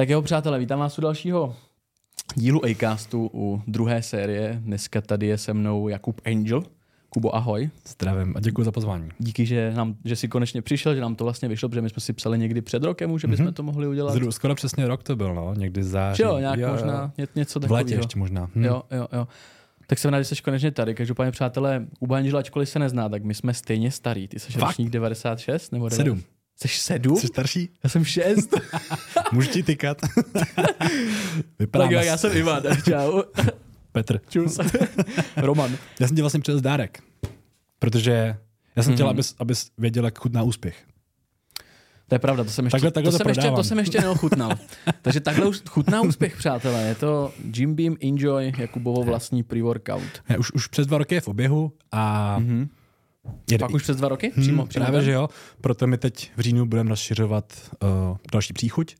[0.00, 1.56] Tak jo, přátelé, vítám vás u dalšího
[2.34, 4.60] dílu Acastu u druhé série.
[4.62, 6.62] Dneska tady je se mnou Jakub Angel.
[7.08, 7.70] Kubo, ahoj.
[7.88, 9.08] Zdravím a děkuji za pozvání.
[9.18, 12.00] Díky, že, nám, že jsi konečně přišel, že nám to vlastně vyšlo, protože my jsme
[12.00, 13.52] si psali někdy před rokem, že bychom mm-hmm.
[13.52, 14.12] to mohli udělat.
[14.12, 16.22] Zru, skoro přesně rok to byl, no, někdy září.
[16.22, 17.84] Jo, nějak jo, možná ně, něco takového.
[17.84, 18.50] V létě ještě možná.
[18.54, 18.64] Hm.
[18.64, 19.28] Jo, jo, jo.
[19.86, 20.94] Tak jsem rád, že jsi konečně tady.
[20.94, 24.28] Každopádně, přátelé, Kuba Angel, ačkoliv se nezná, tak my jsme stejně starý.
[24.28, 25.96] Ty jsi ročník 96 nebo 9?
[25.96, 26.22] 7.
[26.62, 27.16] Jsi sedm?
[27.16, 27.68] Jsi starší?
[27.84, 28.54] Já jsem šest.
[29.32, 29.98] Můžu ti tykat.
[31.58, 33.22] Vypadám tak jo, já jsem Ivan, čau.
[33.92, 34.20] Petr.
[34.28, 34.58] Čus.
[35.36, 35.76] Roman.
[36.00, 37.02] Já jsem ti vlastně přes dárek,
[37.78, 38.36] protože
[38.76, 38.94] já jsem mm-hmm.
[38.94, 39.10] chtěl, mhm.
[39.10, 40.84] abys, abys věděl, jak chutná úspěch.
[42.08, 44.00] To je pravda, to jsem ještě, takhle, takhle to, to, jsem ještě, to jsem ještě
[44.00, 44.50] neochutnal.
[45.02, 46.82] Takže takhle už chutná úspěch, přátelé.
[46.82, 50.22] Je to Jim Beam Enjoy, Jakubovo vlastní pre-workout.
[50.38, 52.68] Už, už přes dva roky je v oběhu a mm-hmm.
[53.50, 54.32] Je, Pak už přes dva roky?
[54.34, 55.28] Hmm, přímo, přímo právě, že jo.
[55.60, 58.96] Proto my teď v říjnu budeme rozšiřovat uh, další příchuť,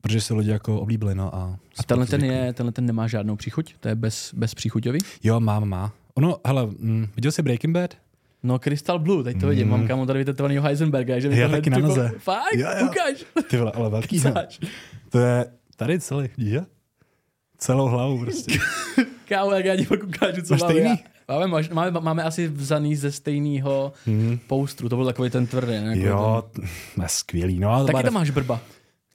[0.00, 1.14] protože se lidi jako oblíbili.
[1.14, 3.74] No, a a tenhle ten, je, tenhle ten nemá žádnou příchuť?
[3.80, 4.98] To je bez, bez příchuťový?
[5.22, 5.92] Jo, mám, má.
[6.14, 7.94] Ono, hele, mm, viděl jsi Breaking Bad?
[8.42, 9.70] No Crystal Blue, teď to vidím, mm.
[9.70, 12.12] mám kámo tady vytetovanýho Heisenberga, že Já taky na noze.
[12.18, 12.54] Fakt?
[12.54, 12.86] Jo, jo.
[12.86, 13.24] Ukáž.
[13.50, 14.22] Ty vole, ale velký.
[15.10, 16.66] to je tady celý, je?
[17.58, 18.58] Celou hlavu prostě.
[19.28, 20.98] kámo, jak já ti pak ukážu, co Máš mám stejný?
[21.30, 24.38] Máme, máme, máme asi vzaný ze stejného hmm.
[24.46, 25.72] postru, to byl takový ten tvrdý.
[25.72, 25.98] Ne?
[25.98, 26.64] Jo, ten...
[27.06, 27.58] skvělý.
[27.58, 28.60] No, Taky tam máš brba.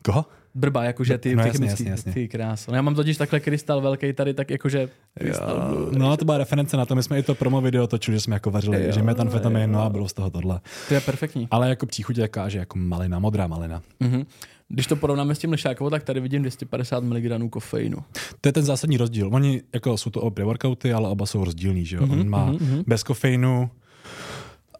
[0.05, 0.25] Koho?
[0.55, 2.13] Brba, jakože ty, no, ty jasně, jasně, jasně.
[2.13, 2.67] ty krás.
[2.67, 4.89] No, já mám totiž takhle krystal velký tady, tak jakože
[5.19, 8.21] krystal No to byla reference na to, my jsme i to promo video točili, že
[8.21, 10.61] jsme jako vařili, jo, že metamfetamin, no a bylo z toho tohle.
[10.87, 11.47] To je perfektní.
[11.51, 13.81] Ale jako příchuť jaká, že jako malina, modrá malina.
[14.01, 14.25] Mm-hmm.
[14.67, 17.97] Když to porovnáme s tím lešákovou, tak tady vidím 250 mg kofeinu.
[18.41, 19.29] To je ten zásadní rozdíl.
[19.33, 21.85] Oni jako jsou to obě workouty, ale oba jsou rozdílní.
[21.85, 22.01] Že jo?
[22.01, 22.83] Mm-hmm, On má mm-hmm.
[22.87, 23.69] bez kofeinu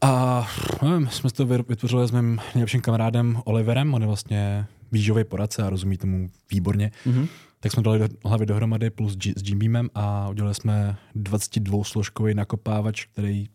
[0.02, 0.48] a
[0.84, 5.70] nevím, jsme to vytvořili s mým nejlepším kamarádem Oliverem, on je vlastně výživový poradce a
[5.70, 6.92] rozumí tomu výborně.
[7.06, 7.28] Mm-hmm.
[7.60, 11.84] Tak jsme dali do, hlavy dohromady plus G, s Jim Beamem a udělali jsme 22
[11.84, 13.48] složkový nakopávač, který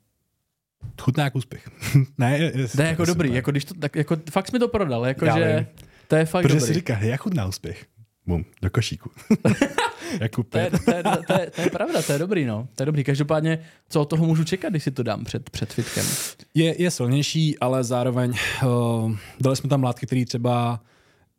[1.00, 1.70] chutná jako úspěch.
[2.18, 4.68] ne, je, je, to je jako dobrý, jako když to, tak, jako, fakt jsme to
[4.68, 5.56] prodal, jako Já že...
[5.56, 5.86] Vím.
[6.08, 6.66] To je fakt Protože dobrý.
[6.66, 7.86] si říká, jak chutná úspěch.
[8.26, 9.10] Bum, do košíku.
[10.20, 12.68] jako to, je, to, je, to, je, to je pravda, to je dobrý, no.
[12.74, 13.04] To je dobrý.
[13.04, 13.58] Každopádně,
[13.88, 16.06] co od toho můžu čekat, když si to dám před, před fitkem?
[16.54, 18.32] Je, je silnější, ale zároveň
[18.64, 20.80] uh, dali jsme tam látky, které třeba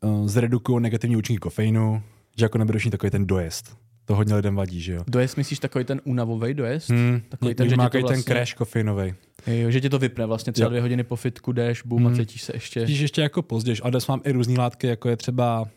[0.02, 2.04] uh, zredukují negativní účinky kofeinu,
[2.38, 3.78] že jako nebereš takový ten dojezd.
[4.06, 5.04] To hodně lidem vadí, že jo.
[5.08, 6.90] Dojezd myslíš takový ten únavový dojezd?
[6.90, 8.16] Hmm, takový ten, že má vlastně...
[8.16, 9.14] ten crash kofeinový.
[9.48, 10.70] Jo, že ti to vypne vlastně třeba jo.
[10.70, 12.14] dvě hodiny po fitku, jdeš, boom hmm.
[12.14, 12.80] a cítíš se ještě.
[12.80, 13.78] Cítíš ještě jako později.
[13.84, 15.68] A dnes mám i různé látky, jako je třeba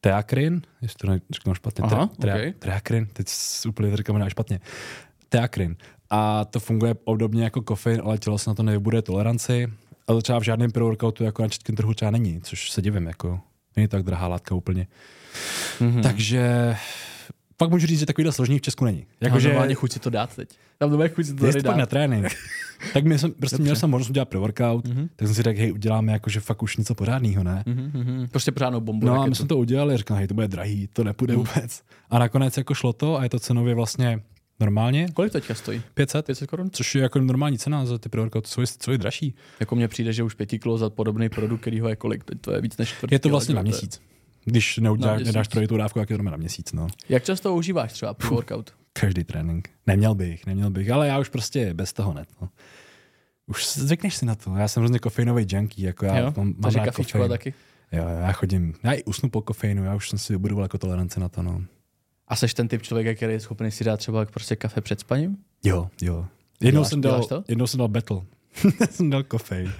[0.00, 2.52] teakrin, jestli to řeknu špatně, Aha, tre, okay.
[2.52, 3.26] teakrin, teď
[3.68, 4.60] úplně to říkám špatně.
[5.28, 5.76] Teakrin.
[6.10, 9.68] A to funguje obdobně jako kofein, ale tělo se na to nevybude toleranci.
[10.08, 13.06] A to třeba v žádném pro-workoutu jako na českém trhu třeba není, což se divím,
[13.06, 13.40] jako
[13.76, 14.86] není tak drahá látka úplně.
[15.80, 16.02] Mm-hmm.
[16.02, 16.76] Takže
[17.58, 19.06] fakt můžu říct, že takovýhle složení v Česku není.
[19.20, 19.74] Jako, že...
[19.74, 20.48] Chuť si to dát teď.
[20.80, 21.76] Mám to chuť si to tady dát.
[21.76, 22.26] na trénink.
[22.92, 23.62] tak my jsem, prostě Dobře.
[23.62, 25.08] měl jsem možnost udělat pre-workout, mm-hmm.
[25.16, 27.64] tak jsem si řekl, hej, uděláme jako, že fakt už něco pořádného, ne?
[27.66, 28.28] Mm-hmm.
[28.28, 29.06] Prostě pořádnou bombu.
[29.06, 31.38] No a my jsme to udělali, říkal, hej, to bude drahý, to nepůjde mm.
[31.38, 31.82] vůbec.
[32.10, 34.20] A nakonec jako šlo to a je to cenově vlastně
[34.60, 35.08] normálně.
[35.14, 35.82] Kolik teďka stojí?
[35.94, 36.26] 500.
[36.26, 36.70] 500 korun?
[36.72, 39.34] Což je jako normální cena za ty pre-workouty, co je, co je dražší.
[39.60, 42.52] Jako mně přijde, že už 5 kilo za podobný produkt, který ho je kolik, to
[42.52, 44.00] je víc než čtvrt Je to vlastně na měsíc.
[44.44, 46.72] Když neuděláš, nedáš trojitou dávku, jak je to na měsíc.
[46.72, 46.86] No.
[47.08, 48.74] Jak často užíváš třeba pro workout?
[48.92, 49.70] Každý trénink.
[49.86, 52.28] Neměl bych, neměl bych, ale já už prostě bez toho net.
[52.42, 52.48] No.
[53.46, 54.56] Už zvykneš si na to.
[54.56, 55.86] Já jsem hrozně kofeinový junkie.
[55.86, 56.32] Jako já jo?
[56.36, 57.54] mám, mám taky?
[57.92, 61.20] Jo, já chodím, já i usnu po kofeinu, já už jsem si vybudoval jako toleranci
[61.20, 61.42] na to.
[61.42, 61.62] No.
[62.28, 65.36] A seš ten typ člověka, který je schopný si dát třeba prostě kafe před spaním?
[65.64, 66.26] Jo, jo.
[66.60, 68.20] Jednou, děláš, jsem, dal, jednou jsem dal battle.
[68.90, 69.72] jsem dal kofein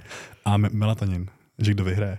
[0.44, 1.26] a melatonin,
[1.58, 2.18] že kdo vyhraje.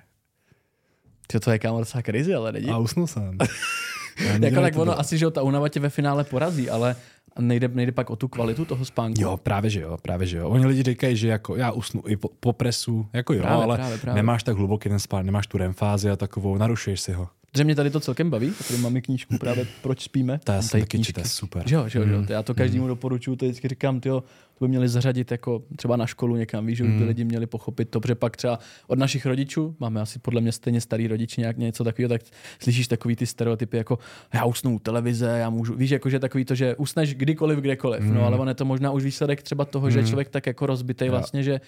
[1.27, 2.69] To, to je kámo docela crazy, ale není.
[2.69, 3.37] A usnul jsem.
[4.41, 6.95] jako tak ono asi, že ta únava tě ve finále porazí, ale
[7.39, 9.21] nejde, nejde pak o tu kvalitu toho spánku.
[9.21, 10.49] Jo, právě že jo, právě že jo.
[10.49, 13.77] Oni lidi říkají, že jako já usnu i po, po presu, jako jo, právě, ale
[13.77, 14.15] právě, právě.
[14.15, 17.29] nemáš tak hluboký ten spán, nemáš tu REM fázi a takovou, narušuješ si ho.
[17.57, 20.39] Že mě tady to celkem baví, tady máme knížku právě Proč spíme.
[20.43, 21.63] To já jsem taky četl, super.
[21.67, 22.25] Že jo, že jo, mm.
[22.29, 22.87] já to každému mm.
[22.87, 24.23] doporučuji, to vždycky říkám, tyjo,
[24.59, 27.07] to by měli zařadit jako třeba na školu někam, víš, že by mm.
[27.07, 30.81] lidi měli pochopit to, protože pak třeba od našich rodičů, máme asi podle mě stejně
[30.81, 32.21] starý rodiči nějak něco takového, tak
[32.59, 33.99] slyšíš takový ty stereotypy jako
[34.33, 38.13] já usnu televize, já můžu, víš, jako že takový to, že usneš kdykoliv, kdekoliv, mm.
[38.13, 39.91] no ale on je to možná už výsledek třeba toho, mm.
[39.91, 41.61] že člověk tak jako rozbitej vlastně, že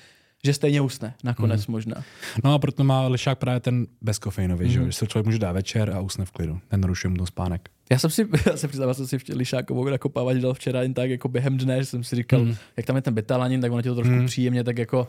[0.44, 1.72] že stejně usne nakonec mm.
[1.72, 1.96] možná.
[2.44, 4.72] No a proto má lišák právě ten bezkofeinový, mm.
[4.72, 6.60] že, se člověk může dát večer a usne v klidu.
[6.72, 7.70] Nenarušuje mu to spánek.
[7.92, 11.10] Já jsem si, já se přiznám, jsem si v lišákovou nakopávat dal včera jen tak
[11.10, 12.56] jako během dne, že jsem si říkal, mm.
[12.78, 14.26] jak tam je ten betalanin, tak ono tě to trošku mm.
[14.26, 15.08] příjemně tak jako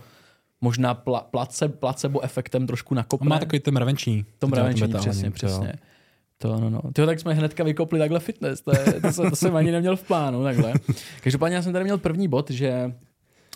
[0.61, 3.27] možná pla, place, placebo efektem trošku nakopne.
[3.27, 4.25] A má takový ten mravenční.
[4.39, 5.73] To mravenční, přesně, přesně.
[6.39, 6.81] To, no, no.
[6.93, 9.97] Tyjo, tak jsme hnedka vykopli takhle fitness, to, je, to, jsem, to jsem ani neměl
[9.97, 10.73] v plánu, takhle.
[11.23, 12.93] Každopádně já jsem tady měl první bod, že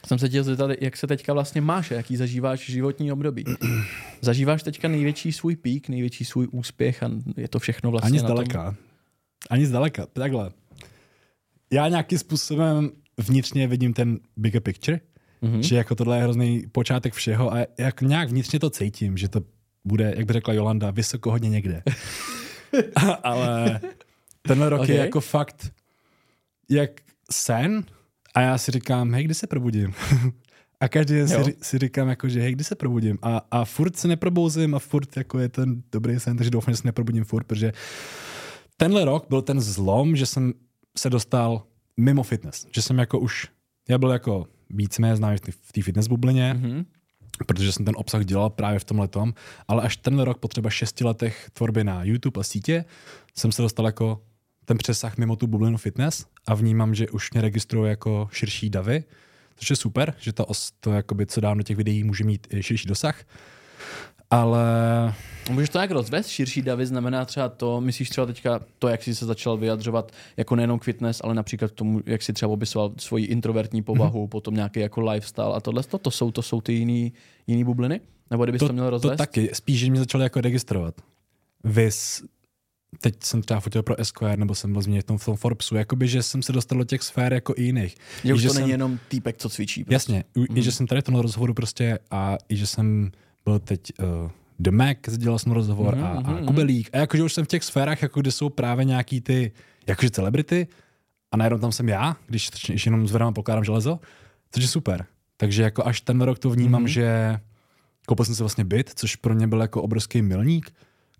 [0.06, 3.45] jsem se chtěl zeptat, jak se teďka vlastně máš, jaký zažíváš životní období.
[4.21, 8.65] Zažíváš teďka největší svůj pík, největší svůj úspěch a je to všechno vlastně Ani zdaleka.
[8.65, 8.75] Tom...
[9.51, 10.06] Ani zdaleka.
[10.06, 10.51] Takhle.
[11.73, 15.01] Já nějakým způsobem vnitřně vidím ten bigger picture,
[15.43, 15.59] mm-hmm.
[15.59, 19.41] že jako tohle je hrozný počátek všeho a jak nějak vnitřně to cítím, že to
[19.85, 21.83] bude, jak by řekla Jolanda, vysoko hodně někde.
[23.23, 23.81] Ale
[24.43, 24.95] tenhle rok okay.
[24.95, 25.73] je jako fakt
[26.69, 26.91] jak
[27.31, 27.85] sen
[28.35, 29.95] a já si říkám, hej, kdy se probudím?
[30.81, 33.19] a každý den si, si, říkám, jako, že hej, kdy se probudím?
[33.23, 36.77] A, a furt se neprobouzím a furt jako je ten dobrý sen, takže doufám, že
[36.77, 37.73] se neprobudím furt, protože
[38.77, 40.53] tenhle rok byl ten zlom, že jsem
[40.99, 41.63] se dostal
[41.97, 42.67] mimo fitness.
[42.75, 43.49] Že jsem jako už,
[43.89, 46.85] já byl jako víceméně známý v té fitness bublině, mm-hmm.
[47.47, 49.35] protože jsem ten obsah dělal právě v tom letom,
[49.69, 52.85] ale až tenhle rok po třeba šesti letech tvorby na YouTube a sítě
[53.35, 54.23] jsem se dostal jako
[54.64, 59.05] ten přesah mimo tu bublinu fitness a vnímám, že už mě registruje jako širší davy,
[59.56, 60.46] což je super, že to,
[60.81, 63.25] to jakoby, co dám do těch videí, může mít i širší dosah.
[64.31, 64.64] Ale...
[65.50, 66.28] Můžeš to nějak rozvést?
[66.28, 70.56] Širší davy znamená třeba to, myslíš třeba teďka to, jak jsi se začal vyjadřovat jako
[70.56, 74.28] nejenom k fitness, ale například k tomu, jak jsi třeba opisoval svoji introvertní povahu, mm-hmm.
[74.28, 77.12] potom nějaký jako lifestyle a tohle, to, to jsou, to jsou ty jiný,
[77.46, 78.00] jiný bubliny?
[78.31, 79.12] Nebo kdybys to, to měl rozvést?
[79.12, 80.94] To taky, spíš, že mě začal jako registrovat.
[81.64, 82.22] Vys
[83.00, 85.76] teď jsem třeba fotil pro Esquire, nebo jsem byl zmínit v tom, v tom Forbesu,
[85.76, 87.96] jakoby, že jsem se dostal do těch sfér jako i jiných.
[88.25, 89.85] Že už to jsem, není jenom týpek, co cvičí.
[89.85, 89.94] Prostě.
[89.94, 90.58] Jasně, mm.
[90.58, 93.11] i že jsem tady v tom rozhovoru prostě a i že jsem
[93.44, 96.91] byl teď uh, The Mac, dělal jsem rozhovor mm, a, a mm, Kubelík.
[96.93, 99.52] A jakože už jsem v těch sférách, jako kde jsou právě nějaký ty,
[99.87, 100.67] jakože celebrity
[101.32, 104.00] a najednou tam jsem já, když, když jenom zvedám a pokládám železo,
[104.50, 105.06] což je super.
[105.37, 106.88] Takže jako až ten rok to vnímám, mm.
[106.88, 107.38] že
[108.06, 110.75] koupil jsem si vlastně byt, což pro mě byl jako obrovský milník,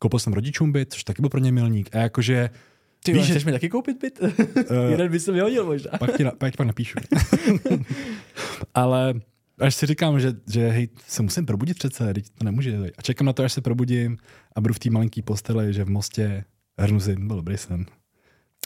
[0.05, 1.97] koupil jsem rodičům byt, což taky byl pro ně milník.
[1.97, 2.51] A jakože
[3.05, 4.21] ty víš, chceš mi taky koupit byt?
[4.23, 4.31] Uh,
[4.91, 5.91] Jeden by se vyhodil možná.
[5.99, 6.99] pak ti, na, pak, pak napíšu.
[8.75, 9.15] Ale
[9.59, 12.79] až si říkám, že, že hej, se musím probudit přece, teď to nemůže.
[12.99, 14.17] A čekám na to, až se probudím
[14.57, 16.45] a budu v té malinký posteli, že v mostě
[16.79, 17.87] hrnu si, byl dobrý sen.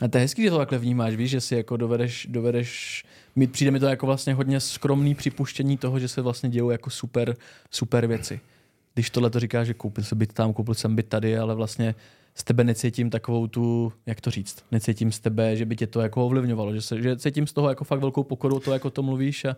[0.02, 3.04] A to je hezký, že to takhle vnímáš, víš, že si jako dovedeš, dovedeš
[3.36, 6.90] mít, přijde mi to jako vlastně hodně skromný připuštění toho, že se vlastně dějou jako
[6.90, 7.36] super,
[7.70, 8.40] super věci
[8.98, 11.94] když tohle to říká, že koupil jsem byt tam, koupil jsem byt tady, ale vlastně
[12.34, 16.00] z tebe necítím takovou tu, jak to říct, necítím z tebe, že by tě to
[16.00, 19.02] jako ovlivňovalo, že, se, že cítím z toho jako fakt velkou pokoru, to jako to
[19.02, 19.56] mluvíš a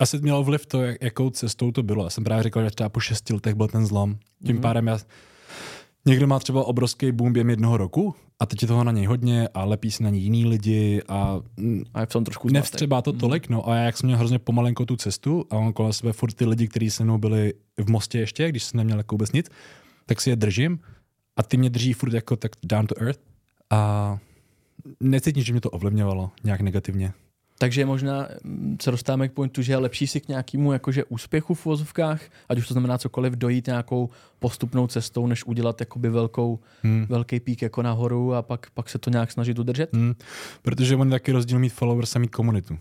[0.00, 2.04] asi mělo vliv to, jak, jakou cestou to bylo.
[2.04, 4.16] Já jsem právě říkal, že třeba po šesti letech byl ten zlom.
[4.46, 4.60] Tím mm-hmm.
[4.60, 4.98] pádem já,
[6.06, 9.48] někdo má třeba obrovský boom během jednoho roku a teď je toho na něj hodně
[9.54, 11.40] a lepí si na něj jiný lidi a,
[11.94, 14.38] a je v tom trošku nevstřebá to tolik, no a já jak jsem měl hrozně
[14.38, 17.90] pomalenko tu cestu a on kolem sebe furt ty lidi, kteří se mnou byli v
[17.90, 19.48] Mostě ještě, když jsem neměl jako vůbec nic,
[20.06, 20.80] tak si je držím
[21.36, 23.20] a ty mě drží furt jako tak down to earth
[23.70, 24.18] a
[25.00, 27.12] necítím, že mě to ovlivňovalo nějak negativně.
[27.60, 31.54] Takže možná mm, se dostáváme k pointu, že je lepší si k nějakému jakože úspěchu
[31.54, 36.58] v vozovkách, ať už to znamená cokoliv, dojít nějakou postupnou cestou, než udělat jakoby velkou,
[36.82, 37.06] hmm.
[37.08, 39.92] velký pík jako nahoru a pak, pak se to nějak snažit udržet?
[39.92, 40.14] Hmm.
[40.62, 42.78] Protože on je taky rozdíl mít followers a mít komunitu.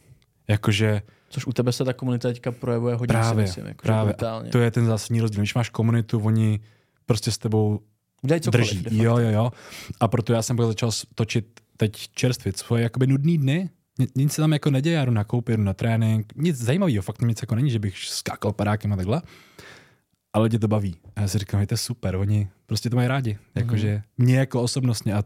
[0.48, 1.02] Jakože...
[1.30, 4.16] Což u tebe se ta komunita teďka projevuje hodně, právě, si myslím, jako právě.
[4.52, 5.42] To je ten zásadní rozdíl.
[5.42, 6.60] Když máš komunitu, oni
[7.06, 7.80] prostě s tebou
[8.22, 9.04] Udělej cokoliv, drží.
[9.04, 9.52] Jo, jo, jo.
[10.00, 13.70] A proto já jsem pak začal točit teď čerstvit svoje jakoby nudný dny,
[14.16, 17.22] nic se tam jako neděje, já jdu na koupi, jdu na trénink, nic zajímavého, fakt
[17.22, 19.22] nic jako není, že bych skákal padákem a takhle,
[20.34, 20.96] ale lidi to baví.
[21.16, 24.24] A já si říkám, to je super, oni prostě to mají rádi, jakože mm-hmm.
[24.24, 25.24] mě jako osobnostně a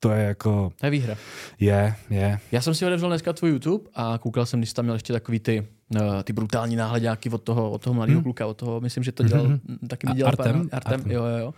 [0.00, 0.72] to je jako...
[0.80, 1.16] To je výhra.
[1.60, 2.38] Je, je.
[2.52, 5.40] Já jsem si odevřel dneska tvůj YouTube a koukal jsem, když tam měl ještě takový
[5.40, 5.66] ty,
[6.00, 8.22] uh, ty brutální náhledáky od toho, od toho mladého hmm.
[8.22, 9.88] kluka, od toho, myslím, že to dělal, mm-hmm.
[9.88, 11.54] taky mi dělal Artem, Artem, Artem, jo, jo, jo.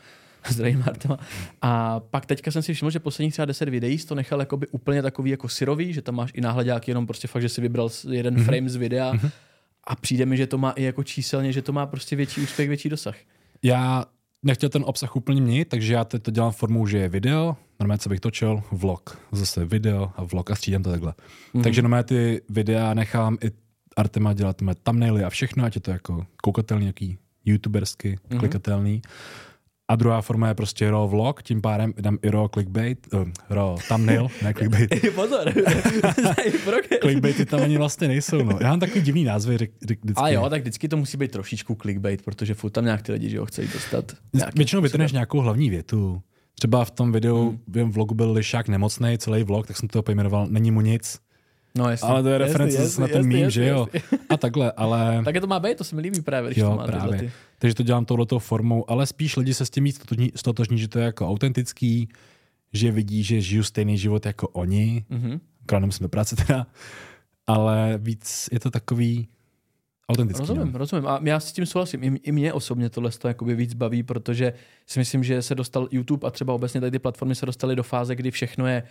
[0.53, 1.19] Zdravím Martema.
[1.62, 5.03] A pak teďka jsem si všiml, že posledních třeba 10 videí to nechal jakoby úplně
[5.03, 8.37] takový jako syrový, že tam máš i náhledák jenom prostě fakt, že si vybral jeden
[8.37, 8.45] mm-hmm.
[8.45, 9.31] frame z videa mm-hmm.
[9.85, 12.69] a přijde mi, že to má i jako číselně, že to má prostě větší úspěch,
[12.69, 13.17] větší dosah.
[13.62, 14.05] Já
[14.43, 17.99] nechtěl ten obsah úplně měnit, takže já teď to dělám formou, že je video, normálně
[17.99, 21.12] co bych točil, vlog, zase video a vlog a střídám to takhle.
[21.12, 21.62] Mm-hmm.
[21.62, 23.50] Takže normálně ty videa nechám i
[23.97, 28.38] Artema dělat thumbnaily a všechno, ať je to jako koukatelný, nějaký youtubersky, mm-hmm.
[28.38, 29.03] klikatelný.
[29.88, 33.78] A druhá forma je prostě raw vlog, tím pádem dám i raw clickbait, uh, raw
[33.88, 34.90] thumbnail, ne clickbait.
[35.14, 35.52] Pozor,
[37.00, 38.59] clickbaity tam ani vlastně nejsou, no.
[38.61, 40.23] Já mám takový divný názvy vždycky.
[40.23, 43.31] A jo, tak vždycky to musí být trošičku clickbait, protože furt tam nějak ty lidi,
[43.31, 44.12] že ho chcejí dostat.
[44.55, 46.23] Většinou vytrhneš nějakou hlavní větu.
[46.55, 47.90] Třeba v tom videu, hmm.
[47.90, 51.19] v vlogu byl Lišák nemocný, celý vlog, tak jsem to pojmenoval Není mu nic.
[51.76, 52.09] No, jasný.
[52.09, 53.87] Ale to je reference jasný, na ten mím, že jo?
[54.28, 55.21] A takhle, ale...
[55.25, 57.18] Tak je to má být, to se mi líbí právě, když jo, to má právě.
[57.18, 57.33] Ty.
[57.59, 60.00] Takže to dělám touhletou formou, ale spíš lidi se s tím víc
[60.37, 62.09] stotožní, že to je jako autentický,
[62.73, 65.80] že vidí, že žiju stejný život jako oni, mm-hmm.
[65.80, 66.66] nemusím do práce teda,
[67.47, 69.28] ale víc je to takový
[70.09, 70.40] autentický.
[70.40, 70.78] Rozumím, no.
[70.78, 71.06] rozumím.
[71.06, 72.04] A já s tím souhlasím.
[72.04, 74.52] I, I mě osobně tohle to jakoby víc baví, protože
[74.87, 77.83] si myslím, že se dostal YouTube a třeba obecně tady ty platformy se dostaly do
[77.83, 78.83] fáze, kdy všechno je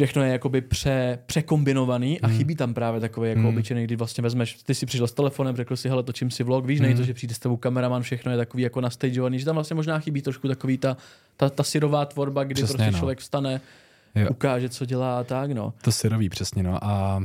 [0.00, 2.36] všechno je jakoby pře, překombinovaný a hmm.
[2.36, 3.48] chybí tam právě takový jako hmm.
[3.48, 6.66] obyčejný, kdy vlastně vezmeš, ty si přišel s telefonem, řekl si, hele, točím si vlog,
[6.66, 6.86] víš, hmm.
[6.86, 9.74] nejde to, že přijde s tebou kameraman, všechno je takový jako nastageovaný, že tam vlastně
[9.74, 10.96] možná chybí trošku takový ta,
[11.36, 12.98] ta, ta syrová tvorba, kdy přesně, prostě no.
[12.98, 13.60] člověk vstane,
[14.14, 14.28] jo.
[14.30, 15.72] ukáže, co dělá a tak, no.
[15.82, 16.84] To syrový, přesně, no.
[16.84, 17.24] A,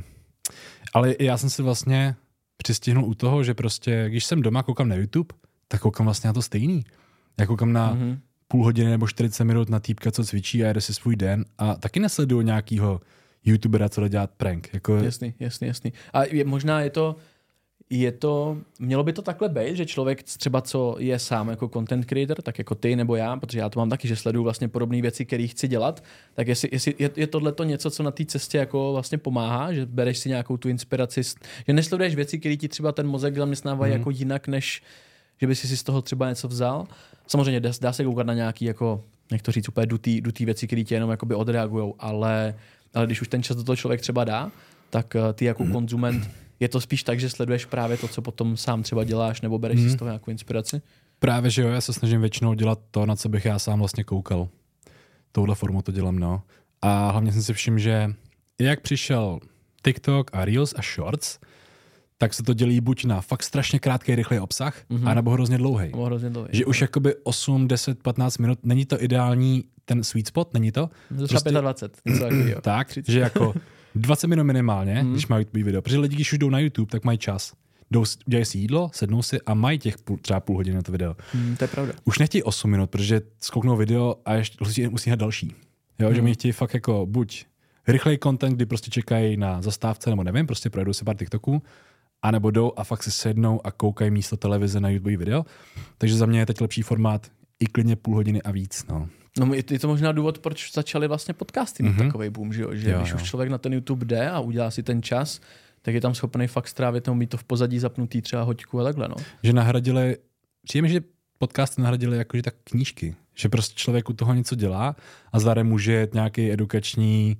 [0.93, 2.15] ale já jsem si vlastně
[2.57, 5.35] přistihnul u toho, že prostě, když jsem doma, koukám na YouTube,
[5.67, 6.83] tak koukám vlastně na to stejný.
[7.39, 8.17] Já koukám na mm-hmm
[8.55, 11.75] půl hodiny nebo 40 minut na týpka, co cvičí a jede si svůj den a
[11.75, 13.01] taky nesleduju nějakýho
[13.45, 14.69] youtubera, co jde dělat prank.
[14.73, 14.95] Jako...
[14.95, 15.93] Jasný, jasný, jasný.
[16.13, 17.15] A je, možná je to,
[17.89, 22.05] je to, mělo by to takhle být, že člověk třeba, co je sám jako content
[22.05, 25.01] creator, tak jako ty nebo já, protože já to mám taky, že sleduju vlastně podobné
[25.01, 28.25] věci, které chci dělat, tak jestli, jestli je, je tohle to něco, co na té
[28.25, 31.21] cestě jako vlastně pomáhá, že bereš si nějakou tu inspiraci,
[31.67, 33.99] že nesleduješ věci, které ti třeba ten mozek zaměstnávají mm.
[33.99, 34.83] jako jinak, než
[35.41, 36.87] že by si si z toho třeba něco vzal.
[37.27, 40.67] Samozřejmě dá, dá se koukat na nějaký, jako, jak to říct, úplně dutý, dutý věci,
[40.67, 42.55] které tě jenom jakoby odreagujou, ale,
[42.93, 44.51] ale když už ten čas do toho člověk třeba dá,
[44.89, 45.71] tak eh, ty jako mm.
[45.71, 49.59] konzument, je to spíš tak, že sleduješ právě to, co potom sám třeba děláš, nebo
[49.59, 49.83] bereš mm.
[49.83, 49.99] si z mhm.
[49.99, 50.81] toho nějakou inspiraci?
[51.19, 54.03] Právě, že jo, já se snažím většinou dělat to, na co bych já sám vlastně
[54.03, 54.47] koukal.
[55.31, 56.41] Touhle formou to dělám, no.
[56.81, 58.13] A hlavně jsem si všiml, že
[58.59, 59.39] jak přišel
[59.85, 61.39] TikTok a Reels a Shorts,
[62.17, 65.09] tak se to dělí buď na fakt strašně krátký, rychlý obsah, mm-hmm.
[65.09, 65.91] anebo hrozně dlouhý.
[66.05, 66.49] hrozně dlouhý.
[66.51, 70.89] Že už jakoby 8, 10, 15 minut, není to ideální ten sweet spot, není to?
[71.17, 73.11] Prostě, 25, něco Tak, 30.
[73.11, 73.53] že jako
[73.95, 75.11] 20 minut minimálně, mm.
[75.11, 75.81] když mají video.
[75.81, 77.53] Protože lidi, když už jdou na YouTube, tak mají čas.
[77.91, 80.91] Jdou, dělají si jídlo, sednou si a mají těch půl, třeba půl hodiny na to
[80.91, 81.15] video.
[81.33, 81.93] Mm, to je pravda.
[82.03, 85.55] Už nechtějí 8 minut, protože skouknou video a ještě musí, musí hned další.
[85.99, 86.15] Jo, mm.
[86.15, 87.45] že mi chtějí fakt jako buď
[87.87, 91.61] rychlej content, kdy prostě čekají na zastávce, nebo nevím, prostě projedou si pár TikToků,
[92.25, 95.45] a nebo jdou a fakt si sednou a koukají místo televize na YouTube video.
[95.97, 97.27] Takže za mě je teď lepší formát
[97.59, 98.85] i klidně půl hodiny a víc.
[98.89, 99.09] No.
[99.39, 102.05] No je to možná důvod, proč začali vlastně podcasty mm-hmm.
[102.05, 102.69] takový boom, že, jo?
[102.73, 103.15] že jo, když jo.
[103.15, 105.41] už člověk na ten YouTube jde a udělá si ten čas,
[105.81, 108.83] tak je tam schopný fakt strávit nebo mít to v pozadí zapnutý třeba hoďku a
[108.83, 109.07] takhle.
[109.07, 109.15] No.
[109.43, 110.17] Že nahradili,
[110.63, 111.01] přijeme, že
[111.37, 114.95] podcasty nahradili jakože tak knížky, že prostě člověk u toho něco dělá
[115.31, 117.37] a zároveň může jet nějaký edukační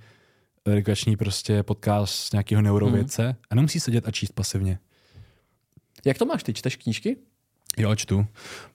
[0.65, 3.36] edukační prostě podcast z nějakého neurovědce hmm.
[3.50, 4.79] a nemusí sedět a číst pasivně.
[6.05, 6.43] Jak to máš?
[6.43, 7.17] Ty čteš knížky?
[7.77, 8.27] Jo, čtu.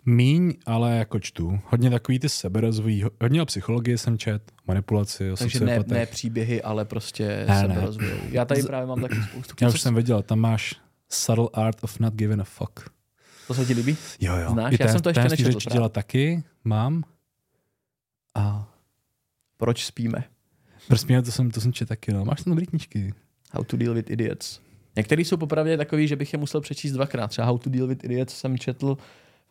[0.06, 1.60] Míň, ale jako čtu.
[1.64, 6.62] Hodně takový ty seberozvojí, hodně o psychologii jsem čet, manipulaci, o Takže ne, ne, příběhy,
[6.62, 8.08] ale prostě ne, seberozvoj.
[8.08, 8.30] Ne.
[8.30, 9.54] Já tady právě mám taky spoustu.
[9.60, 10.74] Já už jsem viděl, tam máš
[11.08, 12.80] Subtle Art of Not Giving a Fuck.
[13.46, 13.96] To se ti líbí?
[14.20, 14.50] Jo, jo.
[14.50, 14.72] Znáš?
[14.72, 15.70] I Já ten, jsem to ještě nečetl.
[15.70, 17.04] dělat taky, mám.
[18.34, 18.68] A
[19.56, 20.24] proč spíme?
[20.88, 22.24] Prsměl, to jsem, to jsem čet taky, no.
[22.24, 23.14] Máš tam dobrý knížky.
[23.50, 24.60] How to deal with idiots.
[24.96, 27.28] Některý jsou popravdě takový, že bych je musel přečíst dvakrát.
[27.28, 28.96] Třeba How to deal with idiots jsem četl,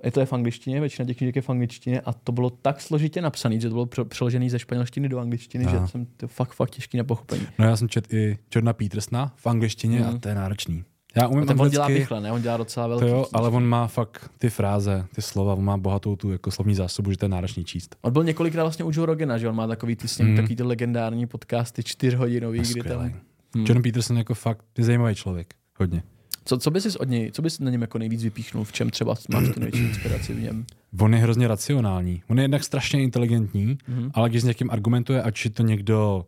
[0.03, 2.81] je to je v angličtině, většina těch knížek je v angličtině a to bylo tak
[2.81, 5.81] složitě napsané, že to bylo přeložené ze španělštiny do angličtiny, Aha.
[5.81, 7.47] že jsem to fakt, fakt těžký na pochopení.
[7.59, 10.05] No já jsem čet i Jordana Petersna v angličtině mm.
[10.05, 10.83] a to je náročný.
[11.21, 12.31] Já umím a on dělá rychle, ne?
[12.31, 13.05] On dělá docela velký.
[13.05, 16.51] To jo, ale on má fakt ty fráze, ty slova, on má bohatou tu jako
[16.51, 17.95] slovní zásobu, že to je náročný číst.
[18.01, 20.35] On byl několikrát vlastně u Joe Rogana, že on má takový ty, mm.
[20.35, 23.13] takový ty legendární podcasty čtyřhodinový, kdy tam...
[23.55, 23.65] Hmm.
[23.67, 26.03] John Peterson jako fakt je zajímavý člověk, hodně.
[26.45, 29.15] Co, co bys od něj, co bys na něm jako nejvíc vypíchnul, v čem třeba
[29.29, 30.65] máš tu největší inspiraci v něm?
[30.99, 32.23] On je hrozně racionální.
[32.27, 34.11] On je jednak strašně inteligentní, mm-hmm.
[34.13, 36.25] ale když s někým argumentuje, ať je to někdo,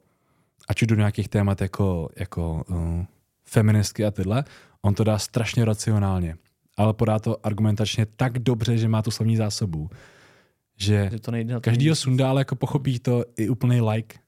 [0.67, 3.05] ať do nějakých témat jako, jako uh,
[3.45, 4.43] feministky a tyhle,
[4.81, 6.35] On to dá strašně racionálně,
[6.77, 9.89] ale podá to argumentačně tak dobře, že má tu slovní zásobu,
[10.77, 14.19] že, že to nejde každýho sundá, ale jako pochopí to i úplný like.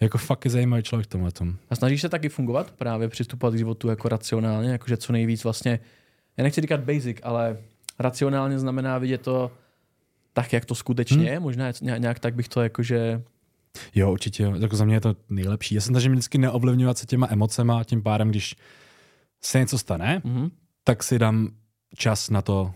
[0.00, 1.56] Jako fakt je zajímavý člověk v tomhle tom.
[1.70, 5.80] A snažíš se taky fungovat právě přistupovat k životu jako racionálně, jakože co nejvíc vlastně,
[6.36, 7.56] já nechci říkat basic, ale
[7.98, 9.50] racionálně znamená vidět to
[10.32, 11.26] tak, jak to skutečně hmm.
[11.26, 13.22] je, možná nějak tak bych to jakože
[13.94, 14.52] Jo, určitě.
[14.58, 15.74] Jako za mě je to nejlepší.
[15.74, 18.56] Já se snažím vždycky neovlivňovat se těma emocema, tím pádem, když
[19.40, 20.50] se něco stane, mm-hmm.
[20.84, 21.48] tak si dám
[21.94, 22.74] čas na to,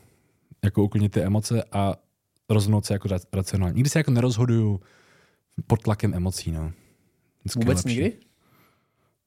[0.64, 1.94] jako uklidnit ty emoce a
[2.48, 3.74] rozhodnout se jako racionálně.
[3.74, 4.80] Nikdy se jako nerozhoduju
[5.66, 6.72] pod tlakem emocí, no.
[7.40, 8.12] Vždycky Vůbec nikdy?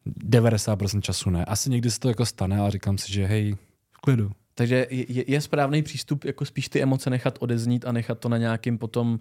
[0.08, 1.46] 90% času ne.
[1.46, 3.56] Asi někdy se to jako stane, ale říkám si, že hej,
[3.92, 4.32] v klidu.
[4.54, 8.38] Takže je, je správný přístup jako spíš ty emoce nechat odeznít a nechat to na
[8.38, 9.20] nějakým potom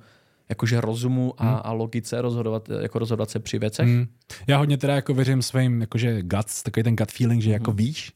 [0.48, 1.60] jakože rozumu a, hmm.
[1.64, 3.88] a logice rozhodovat, jako rozhodovat se při věcech?
[3.88, 4.06] Hmm.
[4.46, 7.78] Já hodně teda jako věřím svým jakože guts, takový ten gut feeling, že jako hmm.
[7.78, 8.12] víš,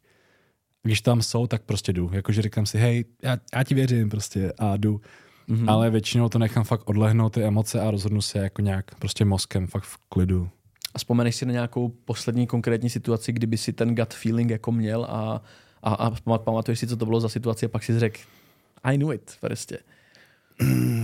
[0.83, 2.11] když tam jsou, tak prostě jdu.
[2.13, 5.01] Jakože říkám si, hej, já, já ti věřím prostě a jdu.
[5.49, 5.71] mm-hmm.
[5.71, 9.67] ale většinou to nechám fakt odlehnout ty emoce a rozhodnu se jako nějak prostě mozkem
[9.67, 10.49] fakt v klidu.
[10.95, 15.05] A vzpomeneš si na nějakou poslední konkrétní situaci, kdyby si ten gut feeling jako měl
[15.05, 15.43] a,
[15.83, 18.19] a, a pamatuješ si, co to bylo za situaci a pak si řekl,
[18.83, 19.79] I knew it, prostě.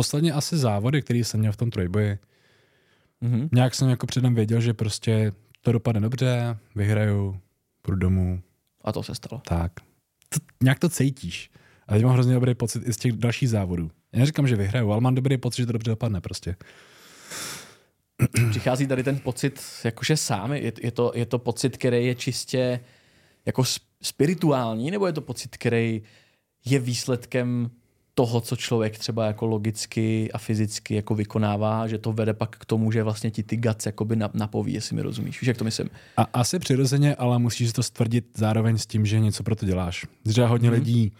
[0.00, 2.18] Posledně asi závody, který jsem měl v tom trojboji.
[3.22, 3.48] Mm-hmm.
[3.52, 7.40] Nějak jsem jako předem věděl, že prostě to dopadne dobře, vyhraju,
[7.82, 8.42] půjdu domů.
[8.84, 9.42] A to se stalo.
[9.48, 9.72] Tak.
[10.28, 11.50] To, nějak to cítíš.
[11.88, 13.90] A teď mám hrozně dobrý pocit i z těch dalších závodů.
[14.12, 16.56] Já neříkám, že vyhraju, ale mám dobrý pocit, že to dobře dopadne prostě.
[18.50, 20.52] Přichází tady ten pocit jakože sám?
[20.52, 22.80] Je, je, to, je to pocit, který je čistě
[23.46, 23.64] jako
[24.02, 26.02] spirituální, nebo je to pocit, který
[26.64, 27.70] je výsledkem
[28.14, 32.64] toho, co člověk třeba jako logicky a fyzicky jako vykonává, že to vede pak k
[32.64, 35.40] tomu, že vlastně ti ty guts jakoby napoví, jestli mi rozumíš.
[35.40, 35.90] Víš, jak to myslím?
[36.16, 40.06] A asi přirozeně, ale musíš to stvrdit zároveň s tím, že něco pro to děláš.
[40.28, 40.72] Třeba hodně mm-hmm.
[40.72, 41.12] lidí,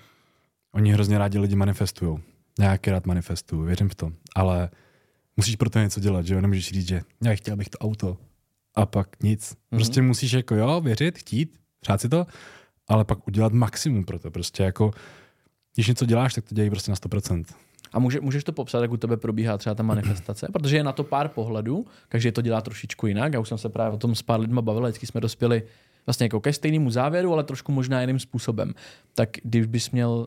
[0.73, 2.19] oni hrozně rádi lidi manifestují.
[2.59, 4.13] Nějaký rád manifestuju, věřím v to.
[4.37, 4.71] Ale
[5.37, 6.41] musíš pro to něco dělat, že jo?
[6.41, 8.17] Nemůžeš říct, že já chtěl bych to auto
[8.75, 9.53] a pak nic.
[9.53, 9.77] Mm-hmm.
[9.77, 12.27] Prostě musíš jako jo, věřit, chtít, přát si to,
[12.89, 14.31] ale pak udělat maximum pro to.
[14.31, 14.91] Prostě jako
[15.75, 17.45] když něco děláš, tak to dělají prostě na 100%.
[17.93, 20.47] A může, můžeš to popsat, jak u tebe probíhá třeba ta manifestace?
[20.53, 23.33] Protože je na to pár pohledů, každý to dělá trošičku jinak.
[23.33, 25.63] Já už jsem se právě o tom s pár lidma bavil, vždycky jsme dospěli
[26.07, 28.75] vlastně jako ke stejnému závěru, ale trošku možná jiným způsobem.
[29.15, 30.27] Tak když bys měl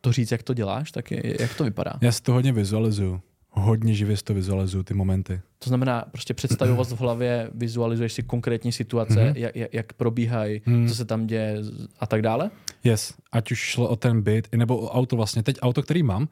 [0.00, 1.92] to říct, jak to děláš, tak je, jak to vypadá?
[2.00, 3.20] Já si to hodně vizualizuju
[3.54, 5.40] hodně živě to vizualizuju, ty momenty.
[5.58, 9.52] To znamená, prostě představivost v hlavě, vizualizuješ si konkrétní situace, mm-hmm.
[9.54, 10.88] jak, jak probíhají, mm.
[10.88, 11.58] co se tam děje
[12.00, 12.50] a tak dále?
[12.84, 15.42] Yes, ať už šlo o ten byt, nebo o auto vlastně.
[15.42, 16.28] Teď auto, který mám,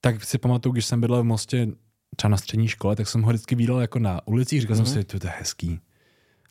[0.00, 1.68] tak si pamatuju, když jsem bydlel v Mostě
[2.16, 4.84] třeba na střední škole, tak jsem ho vždycky viděl jako na ulicích, říkal mm-hmm.
[4.84, 5.08] jsem mhm.
[5.10, 5.80] si, to je hezký.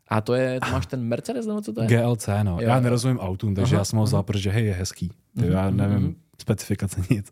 [0.07, 1.87] A to je, to máš ten Mercedes, nebo co to je?
[1.87, 2.51] GLC, no.
[2.61, 5.11] Jo, já nerozumím autům, takže aha, já jsem ho vzal, protože hej, je hezký.
[5.37, 5.51] Mm-hmm.
[5.51, 6.15] Já nevím mm-hmm.
[6.41, 7.31] specifikace nic.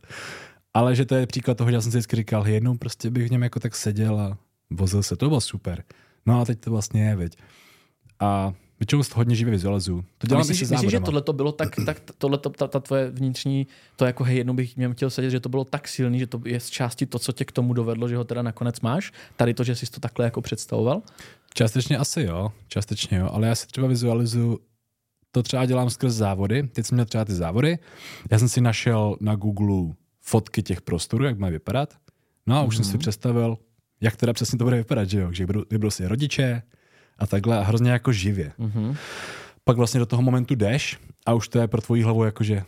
[0.73, 3.27] Ale že to je příklad toho, že já jsem si vždycky říkal, jednou prostě bych
[3.27, 4.37] v něm jako tak seděl a
[4.69, 5.83] vozil se, to bylo super.
[6.25, 7.37] No a teď to vlastně je, viď.
[8.19, 10.05] A většinou to hodně živě vizualizuju.
[10.17, 13.67] To dělám myslíš, myslíš že tohle to bylo tak, tak tohle ta, ta, tvoje vnitřní,
[13.95, 16.41] to jako hej, jednou bych měl chtěl sedět, že to bylo tak silný, že to
[16.45, 19.11] je z části to, co tě k tomu dovedlo, že ho teda nakonec máš?
[19.35, 21.01] Tady to, že jsi to takhle jako představoval?
[21.53, 24.59] Částečně asi jo, částečně jo, ale já si třeba vizualizuju
[25.31, 26.67] to třeba dělám skrz závody.
[26.67, 27.79] Teď jsem měl třeba ty závody.
[28.31, 29.95] Já jsem si našel na Google
[30.29, 31.93] fotky těch prostorů, jak mají vypadat.
[32.47, 32.77] No a už mm-hmm.
[32.77, 32.99] jsem si mhm.
[32.99, 33.57] představil,
[34.01, 35.31] jak teda přesně to bude vypadat, že jo?
[35.31, 36.61] Že vybudou si rodiče
[37.17, 38.51] a takhle a hrozně jako živě.
[38.59, 38.95] Mm-hmm.
[39.63, 42.63] Pak vlastně do toho momentu jdeš a už to je pro tvoji hlavu jakože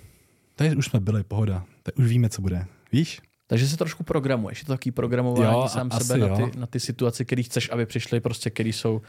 [0.56, 2.66] tady už jsme byli, pohoda, tady už víme, co bude.
[2.92, 3.22] Víš?
[3.48, 4.60] Takže se trošku programuješ.
[4.60, 7.86] Je to takový programování jo, sám sebe na ty, na ty situace, které chceš, aby
[7.86, 9.02] přišly, prostě, které jsou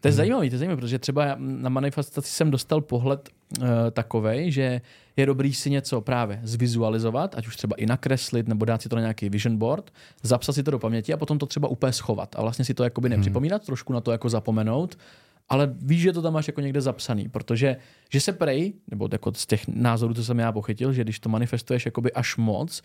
[0.00, 0.16] to je hmm.
[0.16, 4.80] zajímavé, to je zajímavé, protože třeba na manifestaci jsem dostal pohled uh, takový, že
[5.16, 8.96] je dobrý si něco právě zvizualizovat, ať už třeba i nakreslit, nebo dát si to
[8.96, 9.90] na nějaký vision board,
[10.22, 12.84] zapsat si to do paměti a potom to třeba úplně schovat a vlastně si to
[12.84, 13.18] jakoby hmm.
[13.18, 14.98] nepřipomínat, trošku na to jako zapomenout,
[15.48, 17.76] ale víš, že to tam máš jako někde zapsaný, protože
[18.10, 21.28] že se prej, nebo jako z těch názorů, co jsem já pochytil, že když to
[21.28, 22.82] manifestuješ jakoby až moc,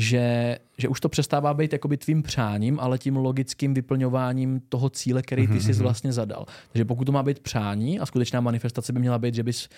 [0.00, 5.22] že, že už to přestává být jakoby tvým přáním, ale tím logickým vyplňováním toho cíle,
[5.22, 5.74] který ty mm-hmm.
[5.74, 6.46] jsi vlastně zadal.
[6.72, 9.68] Takže pokud to má být přání a skutečná manifestace by měla být, že bys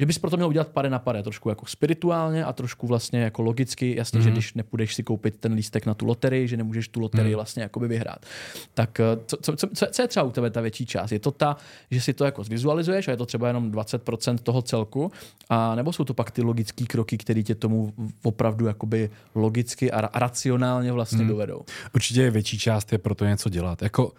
[0.00, 3.42] že bys proto měl udělat pade na pade, trošku jako spirituálně a trošku vlastně jako
[3.42, 3.96] logicky.
[3.96, 4.22] Jasně, mm-hmm.
[4.22, 4.34] že mhm.
[4.34, 7.34] když nepůjdeš si koupit ten lístek na tu loterii, že nemůžeš tu loterii mm.
[7.34, 8.26] vlastně jakoby vyhrát.
[8.74, 11.12] Tak eh, co, co, co, co, je třeba u tebe ta větší část?
[11.12, 11.56] Je to ta,
[11.90, 15.12] že si to jako zvizualizuješ a je to třeba jenom 20% toho celku,
[15.48, 20.18] a nebo jsou to pak ty logické kroky, které tě tomu opravdu jakoby logicky a
[20.18, 21.28] racionálně vlastně mm.
[21.28, 21.64] dovedou?
[21.94, 23.82] Určitě je větší část je pro to něco dělat.
[23.82, 24.12] Jako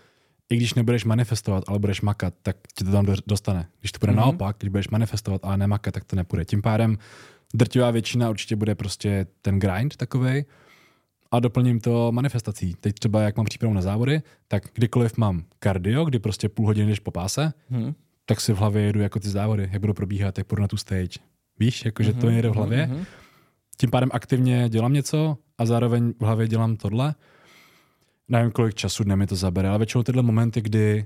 [0.49, 3.67] i když nebudeš manifestovat, ale budeš makat, tak ti to tam dostane.
[3.79, 4.15] Když to bude mm-hmm.
[4.15, 6.45] naopak, když budeš manifestovat, ale nemakat, tak to nepůjde.
[6.45, 6.97] Tím pádem
[7.53, 10.45] drtivá většina určitě bude prostě ten grind takový
[11.31, 12.75] a doplním to manifestací.
[12.79, 16.91] Teď třeba, jak mám přípravu na závody, tak kdykoliv mám kardio, kdy prostě půl hodiny
[16.91, 17.93] jdeš po páse, mm.
[18.25, 20.77] tak si v hlavě jedu jako ty závody, jak budou probíhat, jak půjdu na tu
[20.77, 21.19] stage.
[21.60, 22.19] Víš, jakože mm-hmm.
[22.19, 22.86] to jede v mhm, hlavě.
[22.88, 23.05] Mm-hmm.
[23.77, 27.15] Tím pádem aktivně dělám něco a zároveň v hlavě dělám tohle
[28.27, 31.05] nevím, kolik času dne mi to zabere, ale většinou tyhle momenty, kdy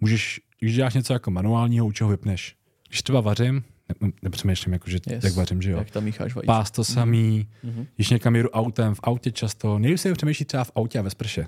[0.00, 2.56] můžeš, když děláš něco jako manuálního, u čeho vypneš.
[2.88, 3.64] Když třeba vařím,
[4.00, 5.24] ne, nepřemýšlím, jako, že, yes.
[5.24, 5.78] jak vařím, že jo.
[5.78, 6.52] Jak tam mícháš vajíčka.
[6.52, 7.86] Pás to samý, mm-hmm.
[7.96, 11.10] když někam jedu autem, v autě často, nejvíc se přemýšlí třeba v autě a ve
[11.10, 11.46] sprše.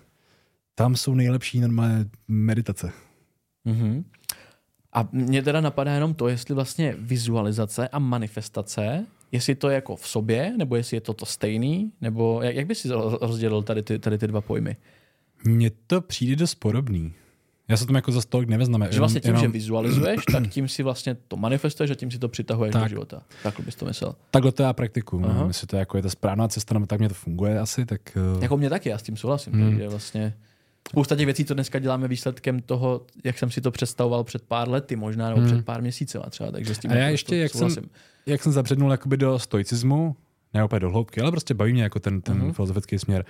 [0.74, 2.92] Tam jsou nejlepší normálně meditace.
[3.66, 4.04] Mm-hmm.
[4.92, 9.96] A mě teda napadá jenom to, jestli vlastně vizualizace a manifestace, jestli to je jako
[9.96, 12.88] v sobě, nebo jestli je to to stejný, nebo jak, jak bys si
[13.20, 14.76] rozdělil tady ty, tady ty dva pojmy?
[15.44, 17.12] Mně to přijde dost podobný.
[17.68, 18.87] Já se tomu jako za stolik neveznám.
[18.90, 19.42] Že vlastně tím, jenom...
[19.42, 22.83] že vizualizuješ, tak tím si vlastně to manifestuješ a tím si to přitahuješ tak.
[22.83, 23.22] do života.
[23.42, 24.14] Tak bys to myslel.
[24.31, 25.22] Takhle to já praktikuju.
[25.22, 25.46] No.
[25.46, 27.87] Myslím, to jako je ta správná cesta, nebo tak mě to funguje asi.
[27.87, 28.00] Tak,
[28.37, 28.42] uh...
[28.42, 29.52] Jako mě taky, já s tím souhlasím.
[29.52, 29.70] Hmm.
[29.70, 30.35] Takže vlastně
[30.88, 34.68] spousta těch věcí, co dneska děláme výsledkem toho, jak jsem si to představoval před pár
[34.68, 35.50] lety, možná nebo hmm.
[35.50, 36.50] před pár měsíci třeba.
[36.50, 37.68] Takže s tím a já jako ještě, jak jsem,
[38.26, 40.16] jak jsem zabřednul jakoby do stoicismu,
[40.55, 42.52] ne úplně do hloubky, ale prostě baví mě jako ten, ten uh-huh.
[42.52, 43.24] filozofický směr,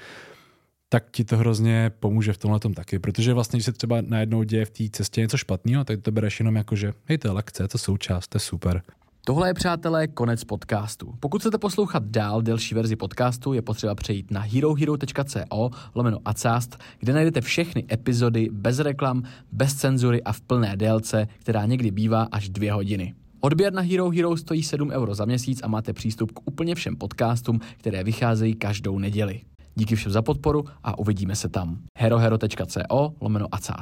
[0.92, 2.98] tak ti to hrozně pomůže v tomhle tom taky.
[2.98, 6.40] Protože vlastně, když se třeba najednou děje v té cestě něco špatného, tak to bereš
[6.40, 8.82] jenom jako, že hej, to je lekce, to součást, to je super.
[9.24, 11.14] Tohle je, přátelé, konec podcastu.
[11.20, 17.12] Pokud chcete poslouchat dál delší verzi podcastu, je potřeba přejít na herohero.co lomeno acast, kde
[17.12, 22.48] najdete všechny epizody bez reklam, bez cenzury a v plné délce, která někdy bývá až
[22.48, 23.14] dvě hodiny.
[23.40, 26.96] Odběr na Hero Hero stojí 7 euro za měsíc a máte přístup k úplně všem
[26.96, 29.40] podcastům, které vycházejí každou neděli.
[29.74, 31.78] Díky všem za podporu a uvidíme se tam.
[31.98, 33.80] herohero.co lomeno acast.